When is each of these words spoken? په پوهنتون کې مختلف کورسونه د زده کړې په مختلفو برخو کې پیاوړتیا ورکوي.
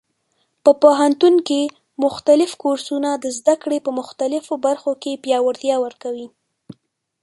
په 0.63 0.71
پوهنتون 0.81 1.35
کې 1.47 1.61
مختلف 2.05 2.51
کورسونه 2.63 3.09
د 3.23 3.25
زده 3.37 3.55
کړې 3.63 3.77
په 3.85 3.91
مختلفو 3.99 4.53
برخو 4.65 4.91
کې 5.01 5.21
پیاوړتیا 5.23 5.75
ورکوي. 5.85 6.27